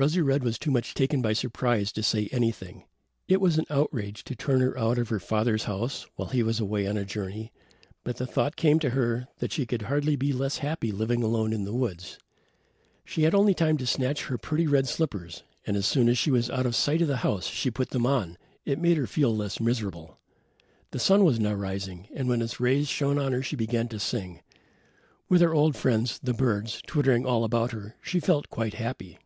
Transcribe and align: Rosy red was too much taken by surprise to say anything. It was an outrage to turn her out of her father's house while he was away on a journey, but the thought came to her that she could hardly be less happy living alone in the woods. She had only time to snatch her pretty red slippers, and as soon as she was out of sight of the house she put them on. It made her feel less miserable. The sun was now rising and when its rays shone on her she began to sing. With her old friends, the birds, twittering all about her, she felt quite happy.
Rosy 0.00 0.20
red 0.20 0.44
was 0.44 0.60
too 0.60 0.70
much 0.70 0.94
taken 0.94 1.20
by 1.20 1.32
surprise 1.32 1.90
to 1.90 2.04
say 2.04 2.28
anything. 2.30 2.84
It 3.26 3.40
was 3.40 3.58
an 3.58 3.64
outrage 3.68 4.22
to 4.22 4.36
turn 4.36 4.60
her 4.60 4.78
out 4.78 4.96
of 4.96 5.08
her 5.08 5.18
father's 5.18 5.64
house 5.64 6.06
while 6.14 6.28
he 6.28 6.44
was 6.44 6.60
away 6.60 6.86
on 6.86 6.96
a 6.96 7.04
journey, 7.04 7.50
but 8.04 8.16
the 8.18 8.24
thought 8.24 8.54
came 8.54 8.78
to 8.78 8.90
her 8.90 9.26
that 9.38 9.50
she 9.50 9.66
could 9.66 9.82
hardly 9.90 10.14
be 10.14 10.32
less 10.32 10.58
happy 10.58 10.92
living 10.92 11.24
alone 11.24 11.52
in 11.52 11.64
the 11.64 11.72
woods. 11.74 12.16
She 13.04 13.24
had 13.24 13.34
only 13.34 13.54
time 13.54 13.76
to 13.78 13.88
snatch 13.88 14.26
her 14.26 14.38
pretty 14.38 14.68
red 14.68 14.86
slippers, 14.86 15.42
and 15.66 15.76
as 15.76 15.84
soon 15.86 16.08
as 16.08 16.16
she 16.16 16.30
was 16.30 16.48
out 16.48 16.64
of 16.64 16.76
sight 16.76 17.02
of 17.02 17.08
the 17.08 17.16
house 17.26 17.46
she 17.48 17.68
put 17.68 17.90
them 17.90 18.06
on. 18.06 18.38
It 18.64 18.78
made 18.78 18.98
her 18.98 19.06
feel 19.08 19.34
less 19.36 19.58
miserable. 19.58 20.16
The 20.92 21.00
sun 21.00 21.24
was 21.24 21.40
now 21.40 21.54
rising 21.54 22.06
and 22.14 22.28
when 22.28 22.40
its 22.40 22.60
rays 22.60 22.86
shone 22.86 23.18
on 23.18 23.32
her 23.32 23.42
she 23.42 23.56
began 23.56 23.88
to 23.88 23.98
sing. 23.98 24.42
With 25.28 25.40
her 25.40 25.52
old 25.54 25.74
friends, 25.74 26.20
the 26.22 26.34
birds, 26.34 26.82
twittering 26.86 27.26
all 27.26 27.42
about 27.42 27.72
her, 27.72 27.96
she 28.00 28.20
felt 28.20 28.48
quite 28.48 28.74
happy. 28.74 29.18